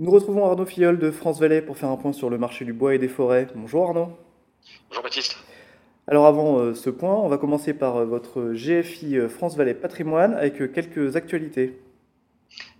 Nous 0.00 0.10
retrouvons 0.10 0.46
Arnaud 0.46 0.64
Filleul 0.64 0.98
de 0.98 1.10
France 1.10 1.38
Valais 1.40 1.60
pour 1.60 1.76
faire 1.76 1.90
un 1.90 1.98
point 1.98 2.14
sur 2.14 2.30
le 2.30 2.38
marché 2.38 2.64
du 2.64 2.72
bois 2.72 2.94
et 2.94 2.98
des 2.98 3.06
forêts. 3.06 3.48
Bonjour 3.54 3.86
Arnaud. 3.86 4.16
Bonjour 4.88 5.02
Baptiste. 5.02 5.36
Alors 6.06 6.24
avant 6.24 6.58
euh, 6.58 6.74
ce 6.74 6.88
point, 6.88 7.12
on 7.12 7.28
va 7.28 7.36
commencer 7.36 7.74
par 7.74 7.98
euh, 7.98 8.06
votre 8.06 8.54
GFI 8.54 9.18
euh, 9.18 9.28
France 9.28 9.58
Valais 9.58 9.74
Patrimoine 9.74 10.32
avec 10.32 10.72
quelques 10.72 11.16
actualités. 11.16 11.78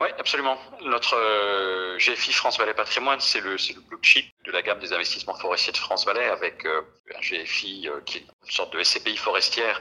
Oui, 0.00 0.08
absolument. 0.18 0.58
Notre 0.86 1.14
GFI 1.98 2.32
France 2.32 2.58
Valais 2.58 2.74
Patrimoine, 2.74 3.20
c'est 3.20 3.40
le, 3.40 3.52
le 3.52 3.80
blue 3.88 3.98
chip 4.02 4.26
de 4.44 4.50
la 4.50 4.62
gamme 4.62 4.80
des 4.80 4.92
investissements 4.92 5.36
forestiers 5.36 5.72
de 5.72 5.78
France 5.78 6.04
Valais 6.04 6.28
avec 6.28 6.66
un 6.66 7.20
GFI 7.20 7.90
qui 8.06 8.18
est 8.18 8.22
une 8.22 8.50
sorte 8.50 8.76
de 8.76 8.82
SCPI 8.82 9.16
forestière 9.16 9.80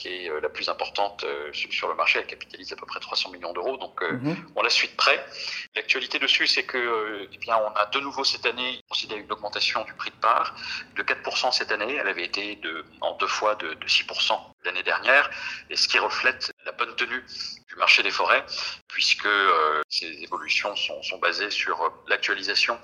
qui 0.00 0.08
est 0.08 0.30
euh, 0.30 0.40
la 0.40 0.48
plus 0.48 0.68
importante 0.70 1.24
euh, 1.24 1.52
sur 1.52 1.88
le 1.88 1.94
marché. 1.94 2.18
Elle 2.20 2.26
capitalise 2.26 2.72
à 2.72 2.76
peu 2.76 2.86
près 2.86 3.00
300 3.00 3.30
millions 3.32 3.52
d'euros. 3.52 3.76
Donc, 3.76 4.02
euh, 4.02 4.12
mhm. 4.12 4.50
on 4.56 4.62
la 4.62 4.70
suit 4.70 4.88
de 4.88 4.94
près. 4.94 5.22
L'actualité 5.76 6.18
dessus, 6.18 6.46
c'est 6.46 6.64
que, 6.64 7.28
eh 7.30 7.38
bien, 7.38 7.58
on 7.58 7.76
a 7.76 7.84
de 7.86 8.00
nouveau 8.00 8.24
cette 8.24 8.46
année 8.46 8.82
considéré 8.88 9.20
une 9.20 9.30
augmentation 9.30 9.84
du 9.84 9.92
prix 9.94 10.10
de 10.10 10.16
part 10.16 10.56
de 10.96 11.02
4% 11.02 11.52
cette 11.52 11.70
année. 11.70 11.94
Elle 11.96 12.08
avait 12.08 12.24
été 12.24 12.56
de, 12.56 12.84
en 13.02 13.14
deux 13.18 13.26
fois 13.26 13.54
de, 13.56 13.74
6% 13.86 14.38
l'année 14.64 14.82
dernière, 14.82 15.30
et 15.68 15.76
ce 15.76 15.88
qui 15.88 15.98
reflète 15.98 16.52
la 16.64 16.72
bonne 16.72 16.94
tenue 16.96 17.24
du 17.68 17.76
marché 17.76 18.02
des 18.02 18.10
forêts, 18.10 18.44
puisque 18.88 19.28
ces 19.88 20.06
évolutions 20.22 20.74
sont, 20.76 21.02
sont 21.02 21.18
basées 21.18 21.50
sur 21.50 21.92
l'actualisation 22.08 22.78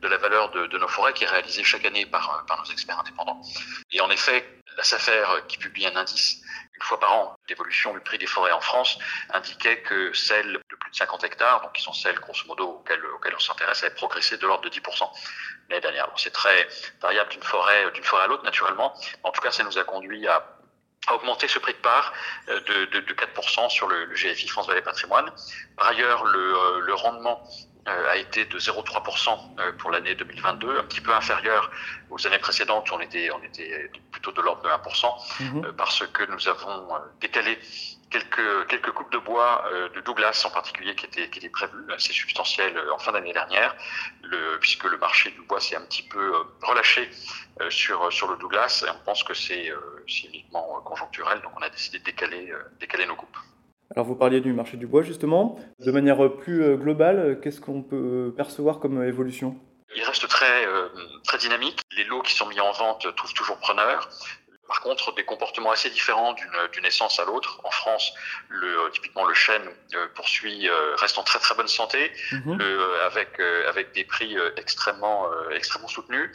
de 0.00 0.08
la 0.08 0.16
valeur 0.18 0.50
de, 0.50 0.66
de, 0.66 0.78
nos 0.78 0.88
forêts 0.88 1.12
qui 1.12 1.24
est 1.24 1.28
réalisée 1.28 1.64
chaque 1.64 1.84
année 1.84 2.06
par, 2.06 2.44
par 2.46 2.58
nos 2.58 2.70
experts 2.70 2.98
indépendants. 3.00 3.40
Et 3.92 4.00
en 4.00 4.10
effet, 4.10 4.44
la 4.76 4.84
SAFER, 4.84 5.24
qui 5.48 5.58
publie 5.58 5.86
un 5.86 5.96
indice 5.96 6.42
une 6.76 6.82
fois 6.82 7.00
par 7.00 7.12
an 7.14 7.36
d'évolution 7.48 7.94
du 7.94 8.00
prix 8.00 8.18
des 8.18 8.26
forêts 8.26 8.52
en 8.52 8.60
France, 8.60 8.98
indiquait 9.30 9.80
que 9.80 10.12
celles 10.12 10.52
de 10.52 10.76
plus 10.76 10.90
de 10.90 10.96
50 10.96 11.24
hectares, 11.24 11.62
donc 11.62 11.72
qui 11.72 11.82
sont 11.82 11.92
celles 11.92 12.16
grosso 12.16 12.46
modo 12.46 12.64
auxquelles, 12.64 13.04
auxquelles 13.06 13.34
on 13.34 13.40
s'intéresse, 13.40 13.82
avaient 13.82 13.94
progressé 13.94 14.36
de 14.36 14.46
l'ordre 14.46 14.64
de 14.64 14.68
10% 14.68 15.10
l'année 15.70 15.80
dernière. 15.80 16.08
c'est 16.16 16.32
très 16.32 16.68
variable 17.00 17.30
d'une 17.30 17.42
forêt, 17.42 17.90
d'une 17.92 18.04
forêt 18.04 18.24
à 18.24 18.26
l'autre 18.26 18.44
naturellement. 18.44 18.94
En 19.22 19.32
tout 19.32 19.40
cas, 19.40 19.50
ça 19.50 19.64
nous 19.64 19.78
a 19.78 19.84
conduit 19.84 20.28
à 20.28 20.56
augmenter 21.12 21.48
ce 21.48 21.58
prix 21.58 21.72
de 21.72 21.78
part 21.78 22.12
euh, 22.48 22.60
de, 22.60 22.84
de, 22.86 23.00
de 23.00 23.14
4% 23.14 23.70
sur 23.70 23.88
le, 23.88 24.06
GFI 24.14 24.48
France 24.48 24.66
Vallée 24.66 24.82
Patrimoine. 24.82 25.30
Par 25.76 25.88
ailleurs, 25.88 26.24
le, 26.24 26.54
euh, 26.54 26.94
rendement 26.94 27.42
euh, 27.88 28.10
a 28.10 28.16
été 28.16 28.44
de 28.44 28.58
0,3% 28.58 29.60
euh, 29.60 29.72
pour 29.78 29.92
l'année 29.92 30.16
2022, 30.16 30.78
un 30.78 30.82
petit 30.84 31.00
peu 31.00 31.14
inférieur 31.14 31.70
aux 32.10 32.26
années 32.26 32.38
précédentes 32.38 32.90
où 32.90 32.94
on 32.94 33.00
était, 33.00 33.30
on 33.30 33.40
était 33.44 33.90
plutôt 34.26 34.40
de 34.40 34.44
l'ordre 34.44 34.62
de 34.62 34.68
1%, 34.68 35.52
mhm. 35.54 35.64
euh, 35.64 35.72
parce 35.76 36.06
que 36.06 36.30
nous 36.30 36.48
avons 36.48 36.88
décalé 37.20 37.58
quelques, 38.10 38.66
quelques 38.68 38.92
coupes 38.92 39.12
de 39.12 39.18
bois 39.18 39.64
de 39.94 40.00
Douglas 40.00 40.44
en 40.46 40.50
particulier 40.50 40.94
qui 40.94 41.06
étaient, 41.06 41.28
qui 41.28 41.38
étaient 41.38 41.48
prévues, 41.48 41.92
assez 41.92 42.12
substantielles 42.12 42.78
en 42.94 42.98
fin 42.98 43.12
d'année 43.12 43.32
dernière, 43.32 43.74
le, 44.22 44.58
puisque 44.60 44.84
le 44.84 44.96
marché 44.98 45.30
du 45.32 45.42
bois 45.42 45.60
s'est 45.60 45.76
un 45.76 45.82
petit 45.82 46.04
peu 46.04 46.32
relâché 46.62 47.10
sur, 47.68 48.12
sur 48.12 48.30
le 48.30 48.36
Douglas 48.36 48.84
et 48.86 48.90
on 48.90 49.04
pense 49.04 49.24
que 49.24 49.34
c'est 49.34 49.72
uniquement 50.24 50.80
conjoncturel, 50.84 51.40
donc 51.42 51.52
on 51.58 51.62
a 51.62 51.68
décidé 51.68 51.98
de 51.98 52.04
décaler, 52.04 52.52
décaler 52.78 53.06
nos 53.06 53.16
coupes. 53.16 53.36
Alors 53.94 54.06
vous 54.06 54.16
parliez 54.16 54.40
du 54.40 54.52
marché 54.52 54.76
du 54.76 54.86
bois 54.86 55.02
justement. 55.02 55.58
De 55.78 55.90
manière 55.92 56.36
plus 56.36 56.62
euh, 56.62 56.76
globale, 56.76 57.38
qu'est-ce 57.40 57.60
qu'on 57.60 57.82
peut 57.82 58.32
percevoir 58.36 58.80
comme 58.80 59.02
évolution? 59.02 59.56
Très, 60.36 60.66
euh, 60.66 60.88
très 61.24 61.38
dynamique. 61.38 61.80
Les 61.96 62.04
lots 62.04 62.22
qui 62.22 62.34
sont 62.34 62.46
mis 62.46 62.60
en 62.60 62.72
vente 62.72 63.14
trouvent 63.16 63.32
toujours 63.32 63.58
preneurs. 63.58 64.08
Par 64.68 64.80
contre, 64.80 65.14
des 65.14 65.24
comportements 65.24 65.70
assez 65.70 65.90
différents 65.90 66.34
d'une 66.72 66.84
essence 66.84 67.18
à 67.20 67.24
l'autre. 67.24 67.60
En 67.64 67.70
France, 67.70 68.12
le, 68.48 68.80
euh, 68.80 68.90
typiquement 68.90 69.24
le 69.24 69.34
chêne 69.34 69.62
poursuit, 70.14 70.68
reste 70.96 71.16
en 71.18 71.22
très 71.22 71.38
très 71.38 71.54
bonne 71.54 71.68
santé, 71.68 72.12
mhm. 72.32 72.60
avec 73.06 73.40
avec 73.68 73.92
des 73.92 74.04
prix 74.04 74.36
extrêmement 74.56 75.18
extrêmement 75.52 75.88
soutenus 75.88 76.30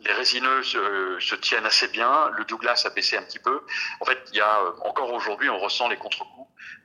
les 0.00 0.12
résineux 0.12 0.62
se, 0.62 1.34
tiennent 1.36 1.66
assez 1.66 1.88
bien. 1.88 2.30
Le 2.36 2.44
Douglas 2.44 2.82
a 2.84 2.90
baissé 2.90 3.16
un 3.16 3.22
petit 3.22 3.38
peu. 3.38 3.62
En 4.00 4.04
fait, 4.04 4.18
il 4.32 4.36
y 4.36 4.40
a 4.40 4.60
encore 4.84 5.12
aujourd'hui, 5.12 5.48
on 5.48 5.58
ressent 5.58 5.88
les 5.88 5.96
euh, 5.96 6.35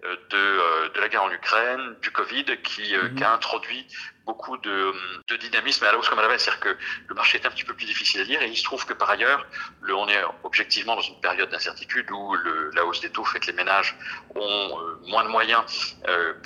de, 0.04 0.38
euh, 0.38 0.90
de, 0.90 1.00
la 1.00 1.10
guerre 1.10 1.24
en 1.24 1.32
Ukraine, 1.32 1.96
du 2.02 2.12
Covid, 2.12 2.46
qui, 2.64 2.96
euh, 2.96 3.04
mhm. 3.04 3.16
qui 3.16 3.24
a 3.24 3.34
introduit 3.34 3.88
beaucoup 4.26 4.58
de, 4.58 4.94
de, 5.28 5.36
dynamisme 5.36 5.84
à 5.84 5.92
la 5.92 5.98
hausse 5.98 6.10
comme 6.10 6.20
à 6.20 6.22
la 6.22 6.28
baisse. 6.28 6.44
C'est-à-dire 6.44 6.62
que 6.62 6.78
le 7.08 7.16
marché 7.16 7.38
est 7.38 7.46
un 7.46 7.52
petit 7.52 7.64
peu 7.64 7.74
plus 7.74 7.86
difficile 7.86 8.22
à 8.22 8.24
lire 8.24 8.42
et 8.42 8.48
il 8.48 8.58
se 8.58 8.64
trouve 8.64 8.86
que 8.86 8.94
par 8.94 9.10
ailleurs, 9.10 9.46
le, 9.82 9.96
on 9.96 10.08
est 10.08 10.24
objectivement 10.44 10.96
dans 10.96 11.02
une 11.02 11.20
période 11.20 11.50
d'incertitude 11.50 12.10
où 12.12 12.36
le, 12.36 12.72
la 12.74 12.86
hausse 12.86 13.02
des 13.02 13.10
taux 13.10 13.26
fait 13.26 13.40
que 13.40 13.48
les 13.48 13.54
ménages 13.54 13.98
ont 14.36 14.78
moins 15.08 15.24
de 15.24 15.30
moyens 15.30 15.64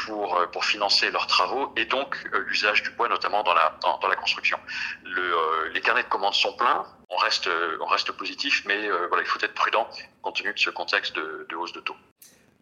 pour, 0.06 0.42
pour 0.52 0.66
financer 0.66 1.12
leurs 1.12 1.28
travaux 1.28 1.74
et 1.76 1.86
donc 1.86 2.18
l'usage 2.48 2.82
du 2.82 2.90
bois, 2.92 3.10
notamment 3.10 3.44
dans 3.44 3.54
la, 3.54 3.78
dans, 3.82 3.98
dans 4.00 4.08
la 4.08 4.16
construction. 4.16 4.58
Le, 5.04 5.70
les 5.74 5.82
carnets 5.82 6.04
de 6.04 6.10
commandes 6.10 6.34
sont 6.34 6.56
pleins. 6.56 6.86
On 7.10 7.18
reste, 7.18 7.50
on 7.82 7.86
reste 7.86 8.12
positif, 8.14 8.64
mais 8.66 8.90
voilà, 9.10 9.22
il 9.22 9.28
faut 9.28 9.40
être 9.40 9.54
prudent 9.54 9.88
compte 10.22 10.38
tenu 10.38 10.54
de 10.54 10.60
ce 10.60 10.72
contexte 10.72 11.16
de, 11.16 11.46
de 11.50 11.56
hausse 11.56 11.74
de 11.74 11.82
taux. 11.82 11.96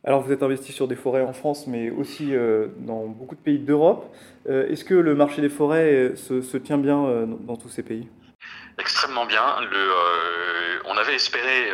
Alors 0.06 0.22
vous 0.22 0.34
êtes 0.34 0.44
investi 0.44 0.74
sur 0.74 0.90
des 0.90 0.98
forêts 0.98 1.22
en 1.22 1.32
France, 1.32 1.66
mais 1.66 1.90
aussi 1.90 2.36
euh, 2.36 2.68
dans 2.80 3.06
beaucoup 3.06 3.36
de 3.36 3.40
pays 3.40 3.60
d'Europe. 3.60 4.14
Euh, 4.50 4.68
est-ce 4.68 4.84
que 4.84 4.96
le 4.96 5.16
marché 5.16 5.42
des 5.42 5.48
forêts 5.48 5.94
euh, 5.94 6.16
se, 6.16 6.58
tient 6.58 6.78
bien 6.78 7.26
dans 7.48 7.56
tous 7.56 7.70
ces 7.70 7.84
pays? 7.84 8.08
Extrêmement 9.14 9.26
bien. 9.26 9.62
Le, 9.62 10.82
on 10.86 10.98
avait 10.98 11.16
espéré 11.16 11.72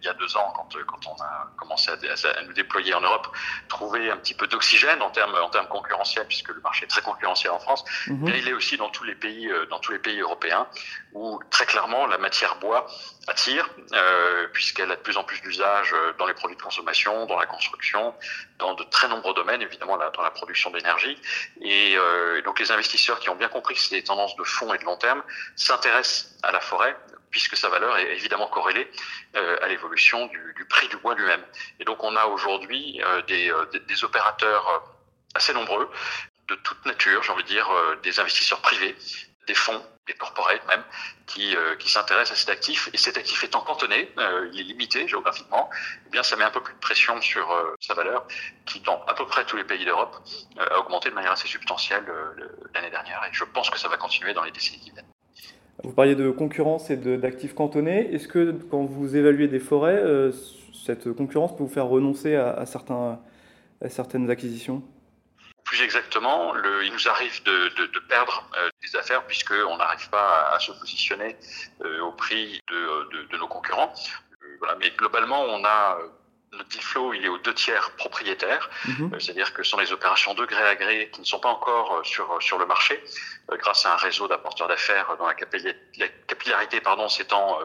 il 0.00 0.04
y 0.04 0.08
a 0.08 0.14
deux 0.14 0.36
ans, 0.36 0.52
quand, 0.54 0.68
quand 0.86 1.06
on 1.06 1.22
a 1.22 1.48
commencé 1.56 1.90
à, 1.90 1.94
à, 1.94 2.42
nous 2.42 2.52
déployer 2.52 2.92
en 2.92 3.00
Europe, 3.00 3.28
trouver 3.68 4.10
un 4.10 4.16
petit 4.18 4.34
peu 4.34 4.46
d'oxygène 4.46 5.00
en 5.00 5.10
termes 5.10 5.34
en 5.34 5.48
termes 5.48 5.68
concurrentiels, 5.68 6.26
puisque 6.26 6.50
le 6.50 6.60
marché 6.60 6.84
est 6.84 6.88
très 6.88 7.00
concurrentiel 7.00 7.52
en 7.52 7.58
France. 7.58 7.84
Mhm. 8.08 8.18
Mais 8.22 8.38
il 8.40 8.48
est 8.48 8.52
aussi 8.52 8.76
dans 8.76 8.90
tous 8.90 9.04
les 9.04 9.14
pays 9.14 9.50
dans 9.70 9.78
tous 9.78 9.92
les 9.92 9.98
pays 9.98 10.20
européens, 10.20 10.66
où 11.14 11.40
très 11.50 11.66
clairement 11.66 12.06
la 12.06 12.18
matière 12.18 12.56
bois 12.56 12.86
attire, 13.28 13.68
euh, 13.92 14.48
puisqu'elle 14.52 14.90
a 14.90 14.96
de 14.96 15.00
plus 15.00 15.16
en 15.16 15.24
plus 15.24 15.40
d'usage 15.40 15.92
euh, 15.92 16.12
dans 16.18 16.26
les 16.26 16.34
produits 16.34 16.56
de 16.56 16.62
consommation, 16.62 17.26
dans 17.26 17.38
la 17.38 17.46
construction, 17.46 18.14
dans 18.58 18.74
de 18.74 18.82
très 18.84 19.08
nombreux 19.08 19.34
domaines, 19.34 19.62
évidemment 19.62 19.96
dans 19.96 20.22
la 20.22 20.30
production 20.30 20.70
d'énergie. 20.70 21.16
Et, 21.60 21.94
euh, 21.96 22.42
donc 22.42 22.58
les 22.58 22.70
investisseurs 22.72 23.20
qui 23.20 23.30
ont 23.30 23.36
bien 23.36 23.48
compris 23.48 23.74
que 23.74 23.80
c'est 23.80 23.94
des 23.94 24.04
tendances 24.04 24.36
de 24.36 24.44
fond 24.44 24.72
et 24.74 24.78
de 24.78 24.84
long 24.84 24.96
terme 24.96 25.22
s'intéressent 25.56 26.36
à 26.42 26.50
la 26.50 26.60
forêt, 26.60 26.81
puisque 27.32 27.56
sa 27.56 27.68
valeur 27.68 27.96
est 27.96 28.12
évidemment 28.14 28.46
corrélée 28.46 28.88
euh, 29.34 29.56
à 29.62 29.66
l'évolution 29.66 30.26
du, 30.26 30.66
prix 30.68 30.86
du 30.88 30.96
bois 30.98 31.16
lui-même. 31.16 31.44
Et 31.80 31.84
donc 31.84 32.04
on 32.04 32.14
a 32.14 32.26
aujourd'hui 32.26 33.02
euh, 33.02 33.22
des, 33.22 33.50
euh, 33.50 33.66
des, 33.88 34.04
opérateurs 34.04 34.84
assez 35.34 35.52
nombreux, 35.52 35.90
de 36.48 36.54
toute 36.56 36.84
nature, 36.86 37.22
j'ai 37.22 37.32
envie 37.32 37.42
de 37.42 37.48
dire, 37.48 37.68
des 38.02 38.20
investisseurs 38.20 38.60
privés, 38.60 38.94
des 39.46 39.54
fonds, 39.54 39.82
des 40.06 40.12
corporates 40.12 40.66
même, 40.66 40.84
qui, 41.26 41.56
s'intéressent 41.86 42.36
à 42.36 42.40
cet 42.40 42.50
actif. 42.50 42.90
Et 42.92 42.98
cet 42.98 43.16
actif 43.16 43.42
étant 43.42 43.62
cantonné, 43.62 44.12
il 44.52 44.60
est 44.60 44.64
limité 44.64 45.08
géographiquement, 45.08 45.70
eh 46.06 46.10
bien 46.10 46.22
ça 46.22 46.36
met 46.36 46.44
un 46.44 46.50
peu 46.50 46.60
plus 46.60 46.74
de 46.74 46.78
pression 46.80 47.18
sur 47.22 47.48
sa 47.80 47.94
valeur, 47.94 48.26
qui 48.66 48.80
dans 48.80 49.02
à 49.06 49.14
peu 49.14 49.24
près 49.24 49.46
tous 49.46 49.56
les 49.56 49.64
pays 49.64 49.86
d'Europe 49.86 50.14
a 50.58 50.78
augmenté 50.78 51.08
de 51.08 51.14
manière 51.14 51.32
assez 51.32 51.48
substantielle 51.48 52.04
l'année 52.74 52.90
dernière. 52.90 53.24
Et 53.24 53.32
je 53.32 53.44
pense 53.44 53.70
que 53.70 53.78
ça 53.78 53.88
va 53.88 53.96
continuer 53.96 54.34
dans 54.34 54.44
les 54.44 54.50
décennies 54.50 54.80
qui 54.80 54.90
viennent. 54.90 55.11
Vous 55.82 55.92
parliez 55.92 56.14
de 56.14 56.30
concurrence 56.30 56.90
et 56.90 56.96
d'actifs 56.96 57.54
cantonnés. 57.54 58.14
Est-ce 58.14 58.28
que 58.28 58.52
quand 58.70 58.84
vous 58.84 59.16
évaluez 59.16 59.48
des 59.48 59.58
forêts, 59.58 60.02
cette 60.84 61.12
concurrence 61.12 61.56
peut 61.56 61.64
vous 61.64 61.68
faire 61.68 61.86
renoncer 61.86 62.36
à, 62.36 62.64
certains, 62.66 63.20
à 63.80 63.88
certaines 63.88 64.30
acquisitions? 64.30 64.82
Plus 65.64 65.82
exactement, 65.82 66.54
il 66.82 66.92
nous 66.92 67.08
arrive 67.08 67.42
de, 67.44 67.68
de, 67.86 67.98
perdre 68.00 68.48
euh, 68.58 68.68
des 68.82 68.96
affaires 68.96 69.24
puisqu'on 69.26 69.76
n'arrive 69.76 70.10
pas 70.10 70.50
à, 70.52 70.58
se 70.58 70.72
positionner 70.72 71.36
euh, 71.84 72.00
au 72.00 72.12
prix 72.12 72.60
de, 72.68 73.26
de 73.30 73.36
nos 73.38 73.46
concurrents. 73.46 73.92
Euh, 74.42 74.56
voilà, 74.58 74.76
mais 74.78 74.90
globalement, 74.90 75.42
on 75.44 75.64
a 75.64 75.98
notre 76.52 76.68
deal 76.68 76.82
flow, 76.82 77.14
il 77.14 77.24
est 77.24 77.28
aux 77.28 77.38
deux 77.38 77.54
tiers 77.54 77.92
propriétaires, 77.96 78.68
mhm. 78.86 79.18
c'est-à-dire 79.18 79.52
que 79.54 79.62
ce 79.62 79.70
sont 79.70 79.78
les 79.78 79.92
opérations 79.92 80.34
de 80.34 80.44
gré 80.44 80.62
à 80.62 80.76
gré 80.76 81.10
qui 81.12 81.20
ne 81.20 81.26
sont 81.26 81.40
pas 81.40 81.48
encore 81.48 82.04
sur, 82.04 82.42
sur 82.42 82.58
le 82.58 82.66
marché, 82.66 83.02
grâce 83.50 83.86
à 83.86 83.94
un 83.94 83.96
réseau 83.96 84.28
d'apporteurs 84.28 84.68
d'affaires 84.68 85.16
dont 85.18 85.26
la 85.26 85.34
capillarité 86.26 86.80
pardon, 86.80 87.08
s'étend 87.08 87.58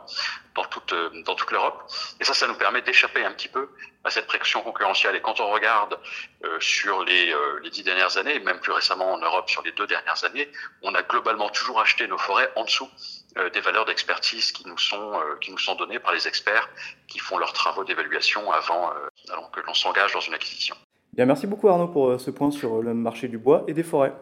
dans 0.56 0.66
toute, 0.66 0.94
dans 1.26 1.36
toute 1.36 1.52
l'Europe. 1.52 1.84
Et 2.20 2.24
ça, 2.24 2.34
ça 2.34 2.48
nous 2.48 2.56
permet 2.56 2.82
d'échapper 2.82 3.24
un 3.24 3.32
petit 3.32 3.48
peu 3.48 3.70
à 4.04 4.10
cette 4.10 4.28
pression 4.28 4.62
concurrentielle. 4.62 5.16
Et 5.16 5.22
quand 5.22 5.40
on 5.40 5.50
regarde 5.50 6.00
euh, 6.44 6.60
sur 6.60 7.04
les, 7.04 7.32
euh, 7.32 7.60
les 7.62 7.70
dix 7.70 7.84
dernières 7.84 8.18
années, 8.18 8.36
et 8.36 8.40
même 8.40 8.60
plus 8.60 8.72
récemment 8.72 9.14
en 9.14 9.20
Europe 9.20 9.50
sur 9.50 9.62
les 9.62 9.72
deux 9.74 9.88
dernières 9.88 10.24
années, 10.24 10.50
on 10.82 10.96
a 10.96 11.04
globalement 11.04 11.50
toujours 11.50 11.80
acheté 11.80 12.08
nos 12.08 12.18
forêts 12.18 12.52
en 12.56 12.64
dessous 12.64 12.90
euh, 12.90 13.27
des 13.54 13.60
valeurs 13.62 13.86
d'expertise 13.86 14.52
qui 14.52 14.68
nous 14.68 14.78
sont 14.78 15.14
qui 15.42 15.52
nous 15.52 15.58
sont 15.58 15.76
données 15.76 16.00
par 16.00 16.14
les 16.14 16.28
experts 16.28 16.70
qui 17.08 17.20
font 17.20 17.38
leurs 17.38 17.54
travaux 17.54 17.84
d'évaluation 17.84 18.52
avant, 18.52 18.92
avant 19.30 19.50
que 19.50 19.60
l'on 19.66 19.74
s'engage 19.74 20.14
dans 20.14 20.20
une 20.20 20.34
acquisition. 20.34 20.76
Bien, 21.14 21.26
merci 21.26 21.48
beaucoup 21.48 21.70
Arnaud 21.70 21.88
pour 21.88 22.20
ce 22.20 22.32
point 22.32 22.52
sur 22.52 22.82
le 22.82 22.94
marché 22.94 23.28
du 23.28 23.38
bois 23.38 23.64
et 23.68 23.74
des 23.74 23.84
forêts. 23.84 24.14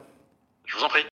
Je 0.66 0.78
vous 0.78 0.84
en 0.84 0.90
prie. 0.90 1.06